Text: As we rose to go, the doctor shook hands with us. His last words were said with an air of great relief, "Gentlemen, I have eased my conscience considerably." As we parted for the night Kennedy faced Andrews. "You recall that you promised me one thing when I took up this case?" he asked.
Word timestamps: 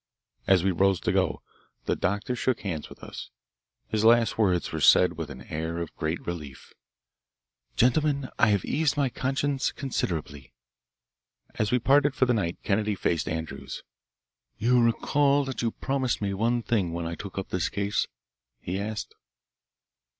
As 0.47 0.63
we 0.63 0.71
rose 0.71 0.99
to 1.01 1.11
go, 1.11 1.43
the 1.85 1.95
doctor 1.95 2.35
shook 2.35 2.61
hands 2.61 2.89
with 2.89 3.03
us. 3.03 3.29
His 3.87 4.03
last 4.03 4.35
words 4.35 4.71
were 4.71 4.81
said 4.81 5.13
with 5.13 5.29
an 5.29 5.43
air 5.43 5.77
of 5.77 5.95
great 5.95 6.25
relief, 6.25 6.73
"Gentlemen, 7.75 8.27
I 8.39 8.47
have 8.47 8.65
eased 8.65 8.97
my 8.97 9.09
conscience 9.09 9.71
considerably." 9.71 10.53
As 11.53 11.71
we 11.71 11.77
parted 11.77 12.15
for 12.15 12.25
the 12.25 12.33
night 12.33 12.57
Kennedy 12.63 12.95
faced 12.95 13.29
Andrews. 13.29 13.83
"You 14.57 14.81
recall 14.81 15.45
that 15.45 15.61
you 15.61 15.69
promised 15.69 16.19
me 16.19 16.33
one 16.33 16.63
thing 16.63 16.93
when 16.93 17.05
I 17.05 17.13
took 17.13 17.37
up 17.37 17.49
this 17.49 17.69
case?" 17.69 18.07
he 18.59 18.79
asked. 18.79 19.13